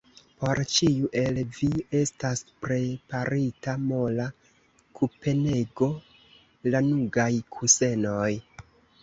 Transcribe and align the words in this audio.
Por 0.43 0.59
ĉiu 0.75 1.09
el 1.23 1.35
vi 1.57 1.67
estas 1.99 2.41
preparita 2.65 3.75
mola 3.91 4.25
kusenego, 5.01 5.91
lanugaj 6.73 7.31
kusenoj! 7.59 8.29